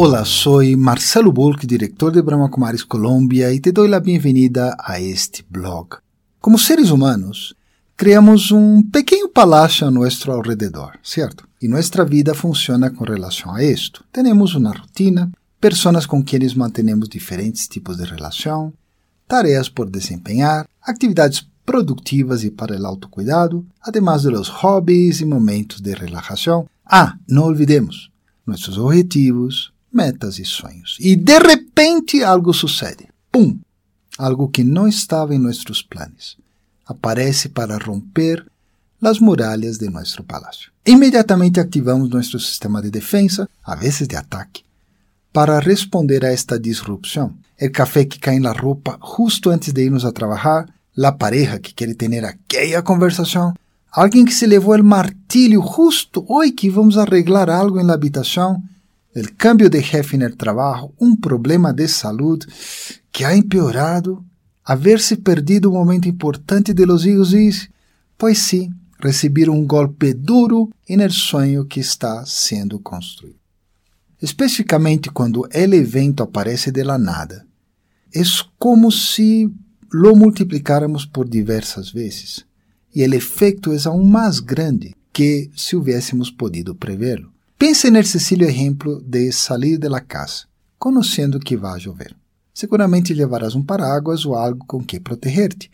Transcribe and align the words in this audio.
Hola, 0.00 0.24
soy 0.24 0.76
Marcelo 0.76 1.32
Bulk, 1.32 1.66
director 1.66 2.12
de 2.12 2.22
Brahma 2.22 2.48
Kumaris 2.48 2.84
Colombia, 2.84 3.52
y 3.52 3.58
te 3.58 3.72
doy 3.72 3.88
la 3.88 3.98
bienvenida 3.98 4.76
a 4.78 5.00
este 5.00 5.44
blog. 5.50 5.96
Como 6.38 6.56
seres 6.56 6.92
humanos, 6.92 7.56
criamos 7.96 8.52
um 8.52 8.80
pequeno 8.80 9.28
palácio 9.28 9.88
a 9.88 9.90
nosso 9.90 10.30
alrededor, 10.30 11.00
certo? 11.02 11.48
E 11.60 11.66
nossa 11.66 12.04
vida 12.04 12.32
funciona 12.32 12.90
com 12.90 13.02
relação 13.02 13.52
a 13.52 13.64
isto. 13.64 14.04
Temos 14.12 14.54
uma 14.54 14.70
rotina, 14.70 15.32
pessoas 15.58 16.06
com 16.06 16.22
quem 16.22 16.38
mantemos 16.54 17.08
diferentes 17.08 17.66
tipos 17.66 17.96
de 17.96 18.04
relação, 18.04 18.72
tarefas 19.26 19.68
por 19.68 19.90
desempenhar, 19.90 20.68
atividades 20.80 21.44
produtivas 21.66 22.44
e 22.44 22.52
para 22.52 22.80
o 22.80 22.86
autocuidado, 22.86 23.66
además 23.82 24.22
de 24.22 24.28
los 24.28 24.48
hobbies 24.48 25.20
e 25.20 25.24
momentos 25.24 25.80
de 25.80 25.92
relaxação. 25.92 26.68
Ah, 26.86 27.16
não 27.28 27.46
olvidemos 27.46 28.12
nossos 28.46 28.78
objetivos, 28.78 29.72
metas 29.92 30.38
e 30.38 30.44
sonhos. 30.44 30.96
E 31.00 31.16
de 31.16 31.38
repente 31.38 32.22
algo 32.22 32.52
sucede. 32.52 33.08
Pum! 33.30 33.58
Algo 34.18 34.48
que 34.48 34.64
não 34.64 34.88
estava 34.88 35.34
em 35.34 35.38
nossos 35.38 35.82
planos. 35.82 36.36
Aparece 36.86 37.48
para 37.48 37.78
romper 37.78 38.44
as 39.06 39.20
muralhas 39.20 39.78
de 39.78 39.88
nosso 39.88 40.24
palácio. 40.24 40.70
Imediatamente 40.84 41.60
ativamos 41.60 42.10
nosso 42.10 42.38
sistema 42.40 42.82
de 42.82 42.90
defesa, 42.90 43.48
a 43.64 43.74
vezes 43.76 44.08
de 44.08 44.16
ataque, 44.16 44.64
para 45.32 45.60
responder 45.60 46.24
a 46.24 46.32
esta 46.32 46.58
disrupção. 46.58 47.34
O 47.60 47.70
café 47.70 48.04
que 48.04 48.18
cai 48.18 48.38
na 48.38 48.52
roupa 48.52 48.98
justo 49.16 49.50
antes 49.50 49.72
de 49.72 49.82
irmos 49.82 50.04
a 50.04 50.12
trabalhar, 50.12 50.68
a 51.00 51.12
pareja 51.12 51.60
que 51.60 51.72
quer 51.74 51.94
ter 51.94 52.24
aquela 52.24 52.82
conversação, 52.82 53.54
alguém 53.92 54.24
que 54.24 54.34
se 54.34 54.46
levou 54.46 54.74
o 54.74 54.84
martilho 54.84 55.62
justo 55.62 56.24
hoje 56.28 56.52
que 56.52 56.70
vamos 56.70 56.98
arreglar 56.98 57.48
algo 57.48 57.82
na 57.82 57.94
habitação, 57.94 58.62
el 59.18 59.36
cambio 59.36 59.68
de 59.68 59.82
jefe 59.82 60.16
en 60.16 60.22
el 60.22 60.36
trabajo, 60.36 60.94
problema 61.16 61.72
de 61.72 61.88
salud 61.88 62.42
que 63.10 63.24
ha 63.24 63.34
empeorado, 63.34 64.24
haberse 64.64 65.16
perdido 65.16 65.70
un 65.70 65.76
momento 65.76 66.08
importante 66.08 66.74
de 66.74 66.86
los 66.86 67.04
hijos 67.06 67.32
y, 67.32 67.50
pues 68.16 68.38
sí, 68.38 68.70
un 69.48 69.66
golpe 69.66 70.14
duro 70.14 70.70
en 70.86 71.00
sueño 71.10 71.66
que 71.66 71.80
está 71.80 72.26
sendo 72.26 72.80
construído. 72.82 73.38
Especificamente 74.20 75.10
quando 75.10 75.48
el 75.50 75.74
evento 75.74 76.24
aparece 76.24 76.72
de 76.72 76.84
la 76.84 76.98
nada, 76.98 77.46
es 78.10 78.44
como 78.58 78.90
si 78.90 79.48
lo 79.90 80.14
multiplicáramos 80.14 81.06
por 81.06 81.28
diversas 81.28 81.92
vezes, 81.92 82.44
e 82.94 83.02
el 83.02 83.14
efeito 83.14 83.72
é 83.72 83.78
aún 83.86 84.10
mais 84.10 84.40
grande 84.40 84.94
que 85.12 85.50
se 85.54 85.76
hubiésemos 85.76 86.30
podido 86.30 86.74
prevê-lo. 86.74 87.32
Pense 87.58 87.90
nesse 87.90 88.20
sencillo 88.20 88.44
exemplo 88.44 89.02
de 89.02 89.32
sair 89.32 89.78
de 89.78 89.88
la 89.88 90.00
casa, 90.00 90.46
conhecendo 90.78 91.40
que 91.40 91.56
vai 91.56 91.80
chover. 91.80 92.14
Seguramente 92.54 93.12
levarás 93.12 93.56
um 93.56 93.64
paraguas 93.64 94.24
ou 94.24 94.36
algo 94.36 94.64
com 94.64 94.80
que 94.80 95.00
proteger-te. 95.00 95.68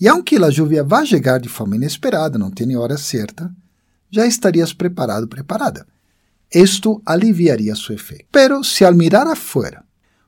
E 0.00 0.08
aunque 0.08 0.36
a 0.36 0.48
lluvia 0.48 0.82
vá 0.82 1.04
chegar 1.04 1.38
de 1.38 1.50
forma 1.50 1.76
inesperada, 1.76 2.38
não 2.38 2.50
tem 2.50 2.74
hora 2.78 2.96
certa, 2.96 3.54
já 4.10 4.26
estarias 4.26 4.72
preparado, 4.72 5.28
preparada. 5.28 5.86
Isto 6.50 7.02
aliviaria 7.04 7.76
seu 7.76 7.94
efeito. 7.94 8.24
Pero 8.32 8.64
se 8.64 8.86
al 8.86 8.94
mirar 8.94 9.26
afuera 9.26 9.84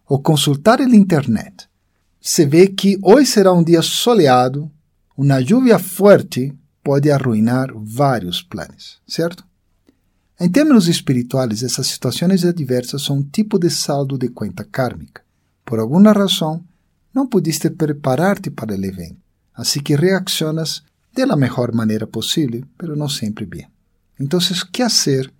ou 0.06 0.20
consultar 0.20 0.82
a 0.82 0.84
internet, 0.84 1.66
se 2.20 2.44
vê 2.44 2.66
que 2.66 2.98
hoje 3.02 3.30
será 3.30 3.54
um 3.54 3.64
dia 3.64 3.80
soleado, 3.80 4.70
uma 5.16 5.38
lluvia 5.38 5.78
forte 5.78 6.52
pode 6.84 7.10
arruinar 7.10 7.72
vários 7.74 8.42
planos, 8.42 9.00
certo? 9.08 9.48
Em 10.42 10.48
termos 10.48 10.88
espirituais, 10.88 11.62
essas 11.62 11.86
situações 11.88 12.46
adversas 12.46 13.02
são 13.02 13.18
um 13.18 13.22
tipo 13.22 13.58
de 13.58 13.68
saldo 13.68 14.16
de 14.16 14.30
conta 14.30 14.64
kármica. 14.64 15.22
Por 15.66 15.78
alguma 15.78 16.12
razão, 16.12 16.64
não 17.14 17.26
pudiste 17.26 17.68
preparar-te 17.68 18.50
para 18.50 18.74
o 18.74 18.84
evento, 18.84 19.18
assim 19.54 19.82
que 19.82 19.94
reaccionas 19.94 20.82
de 21.14 21.26
la 21.26 21.36
melhor 21.36 21.72
maneira 21.74 22.06
possível, 22.06 22.64
mas 22.80 22.96
não 22.96 23.06
sempre 23.06 23.44
bem. 23.44 23.68
Então, 24.18 24.40
o 24.40 24.66
que 24.72 24.82
fazer 24.82 25.30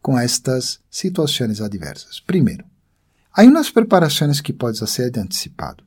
com 0.00 0.18
estas 0.18 0.80
situações 0.90 1.60
adversas? 1.60 2.18
Primeiro, 2.20 2.64
há 3.34 3.42
umas 3.42 3.70
preparações 3.70 4.40
que 4.40 4.54
podes 4.54 4.80
fazer 4.80 5.10
de 5.10 5.20
antecipado. 5.20 5.84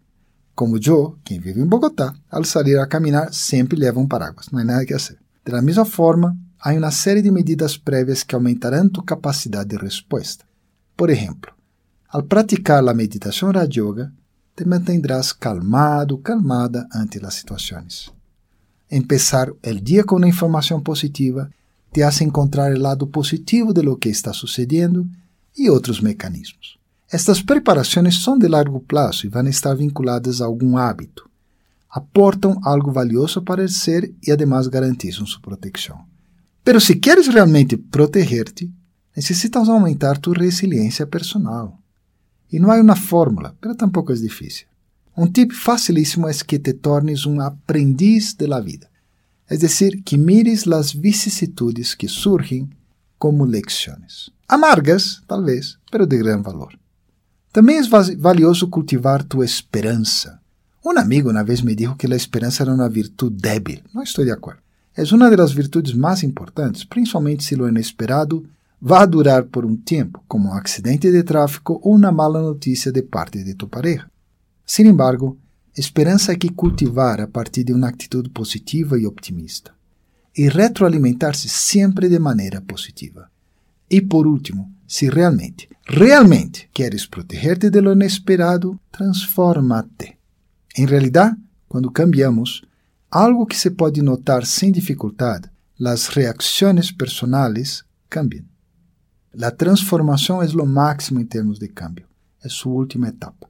Como 0.54 0.78
eu, 0.78 1.18
quem 1.24 1.40
vive 1.40 1.60
em 1.60 1.66
Bogotá, 1.66 2.14
ao 2.30 2.44
sair 2.44 2.78
a 2.78 2.86
caminhar, 2.86 3.34
sempre 3.34 3.80
leva 3.80 4.00
um 4.00 4.08
paraguas, 4.08 4.50
não 4.52 4.60
há 4.60 4.64
nada 4.64 4.86
que 4.86 4.94
fazer. 4.94 5.18
Da 5.44 5.60
mesma 5.60 5.86
forma, 5.86 6.38
há 6.62 6.74
uma 6.74 6.92
série 6.92 7.22
de 7.22 7.32
medidas 7.32 7.78
prévias 7.78 8.24
que 8.24 8.36
aumentarão 8.36 8.90
tu 8.90 9.02
capacidade 9.02 9.70
de 9.70 9.78
resposta. 9.78 10.46
Por 10.96 11.10
exemplo, 11.10 11.52
ao 12.10 12.24
praticar 12.24 12.88
a 12.88 12.94
meditação 12.94 13.52
Raja 13.52 13.82
Yoga, 13.82 14.14
te 14.56 14.66
mantendrás 14.66 15.32
calmado, 15.32 16.18
calmada 16.18 16.88
ante 16.94 17.24
as 17.26 17.36
situações. 17.36 18.12
Empezar 18.92 19.50
o 19.50 19.58
dia 19.82 20.04
com 20.04 20.18
uma 20.18 20.28
informação 20.28 20.82
positiva 20.82 21.50
te 21.94 22.04
hace 22.04 22.24
encontrar 22.24 22.74
o 22.74 22.80
lado 22.80 23.08
positivo 23.08 23.74
de 23.74 23.82
lo 23.82 23.96
que 23.96 24.10
está 24.10 24.34
sucedendo 24.34 25.08
e 25.58 25.70
outros 25.70 26.02
mecanismos. 26.02 26.78
Estas 27.12 27.42
preparações 27.42 28.22
são 28.22 28.38
de 28.38 28.48
largo 28.48 28.80
prazo 28.82 29.26
e 29.26 29.30
vão 29.30 29.48
estar 29.48 29.74
vinculadas 29.76 30.42
a 30.42 30.46
algum 30.46 30.78
hábito. 30.78 31.30
Aportam 31.90 32.60
algo 32.64 32.92
valioso 32.92 33.42
para 33.42 33.64
o 33.64 33.70
ser 33.70 34.14
e, 34.26 34.32
además, 34.32 34.68
garantizam 34.68 35.26
sua 35.26 35.42
proteção. 35.42 36.09
Pero 36.70 36.80
se 36.80 37.00
queres 37.00 37.26
realmente 37.26 37.78
proteger-te, 37.78 38.72
necessitas 39.16 39.68
aumentar 39.68 40.20
tu 40.20 40.34
resiliência 40.34 41.08
personal. 41.08 41.80
E 42.52 42.60
não 42.60 42.70
há 42.70 42.80
uma 42.80 42.96
fórmula, 42.96 43.56
pero 43.60 43.74
tampoco 43.74 44.14
é 44.14 44.16
difícil. 44.16 44.68
Um 45.18 45.26
tip 45.26 45.52
facilíssimo 45.52 46.28
é 46.30 46.34
que 46.46 46.60
te 46.60 46.74
tornes 46.74 47.26
um 47.26 47.42
aprendiz 47.42 48.36
de 48.36 48.46
la 48.46 48.60
vida. 48.60 48.88
É 49.48 49.58
decir, 49.58 50.04
que 50.04 50.16
mires 50.16 50.68
as 50.68 50.94
vicissitudes 50.94 51.96
que 51.96 52.08
surgem 52.08 52.70
como 53.18 53.46
lecciones. 53.46 54.30
Amargas, 54.48 55.24
talvez, 55.26 55.80
pero 55.90 56.06
de 56.06 56.20
gran 56.20 56.44
valor. 56.44 56.78
Também 57.52 57.80
é 57.80 58.16
valioso 58.16 58.68
cultivar 58.68 59.24
tu 59.24 59.44
esperança. 59.44 60.40
Um 60.86 60.96
amigo 61.00 61.32
uma 61.32 61.44
vez 61.44 61.64
me 61.64 61.74
disse 61.74 61.96
que 61.96 62.06
a 62.06 62.16
esperança 62.16 62.62
era 62.62 62.72
uma 62.72 62.88
virtude 62.88 63.38
débil. 63.38 63.82
Não 63.92 64.04
estou 64.04 64.24
de 64.24 64.30
acordo. 64.30 64.69
É 64.96 65.04
uma 65.14 65.36
das 65.36 65.52
virtudes 65.52 65.94
mais 65.94 66.24
importantes, 66.24 66.84
principalmente 66.84 67.44
se 67.44 67.56
o 67.56 67.68
inesperado 67.68 68.46
vai 68.82 69.06
durar 69.06 69.44
por 69.44 69.66
um 69.66 69.76
tempo, 69.76 70.24
como 70.28 70.50
um 70.50 70.54
acidente 70.54 71.12
de 71.12 71.24
tráfego 71.24 71.80
ou 71.84 71.96
uma 71.96 72.12
mala 72.12 72.42
notícia 72.42 72.92
de 72.92 73.02
parte 73.02 73.44
de 73.44 73.54
tu 73.54 73.68
pareja. 73.68 74.10
Sin 74.66 74.86
embargo, 74.86 75.38
esperança 75.76 76.32
é 76.32 76.36
que 76.36 76.50
cultivar 76.50 77.20
a 77.22 77.28
partir 77.28 77.64
de 77.64 77.74
uma 77.74 77.90
atitude 77.90 78.30
positiva 78.30 78.98
e 78.98 79.06
optimista, 79.06 79.72
e 80.38 80.48
retroalimentar-se 80.48 81.50
sempre 81.50 82.08
de 82.08 82.20
maneira 82.20 82.62
positiva. 82.62 83.30
E 83.90 84.02
por 84.02 84.28
último, 84.28 84.72
se 84.88 85.10
realmente, 85.10 85.68
realmente 85.86 86.70
queres 86.74 87.06
proteger-te 87.06 87.70
lo 87.82 87.94
inesperado, 87.94 88.80
transforma-te. 88.92 90.18
Em 90.78 90.86
realidade, 90.86 91.36
quando 91.68 91.92
cambiamos, 91.92 92.64
algo 93.10 93.46
que 93.46 93.58
se 93.58 93.72
pode 93.72 94.02
notar 94.02 94.46
sem 94.46 94.72
dificuldade, 94.72 95.50
as 95.84 96.08
reacções 96.08 96.92
personais 96.92 97.84
cambiam. 98.10 98.46
A 99.42 99.52
transformação 99.52 100.42
é 100.42 100.46
o 100.46 100.66
máximo 100.66 101.20
em 101.20 101.26
termos 101.26 101.60
de 101.60 101.68
cambio. 101.68 102.06
É 102.44 102.50
sua 102.50 102.74
última 102.74 103.08
etapa. 103.08 103.48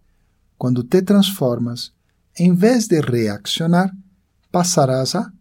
Quando 0.57 0.83
te 0.83 1.01
transformas, 1.01 1.91
em 2.37 2.53
vez 2.53 2.87
de 2.87 2.99
reaccionar, 3.01 3.95
passarás 4.51 5.15
a 5.15 5.31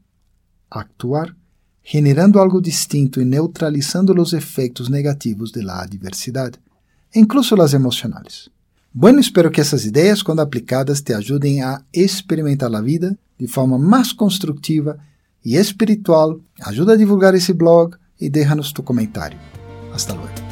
actuar, 0.70 1.34
generando 1.82 2.38
algo 2.38 2.60
distinto 2.60 3.20
e 3.20 3.24
neutralizando 3.24 4.12
os 4.20 4.32
efeitos 4.32 4.88
negativos 4.88 5.50
da 5.50 5.82
adversidade, 5.82 6.58
incluso 7.14 7.60
as 7.60 7.72
emocionais. 7.72 8.48
Bueno, 8.92 9.20
espero 9.20 9.50
que 9.50 9.60
essas 9.60 9.84
ideias, 9.84 10.22
quando 10.22 10.40
aplicadas, 10.40 11.02
te 11.02 11.12
ajudem 11.12 11.62
a 11.62 11.82
experimentar 11.92 12.74
a 12.74 12.80
vida 12.80 13.16
de 13.38 13.46
forma 13.46 13.78
mais 13.78 14.12
construtiva 14.12 14.98
e 15.44 15.56
espiritual. 15.56 16.40
Ajuda 16.60 16.94
a 16.94 16.96
divulgar 16.96 17.34
esse 17.34 17.52
blog 17.52 17.96
e 18.20 18.28
deixa-nos 18.28 18.72
tu 18.72 18.82
comentário. 18.82 19.38
Hasta 19.92 20.14
luego. 20.14 20.47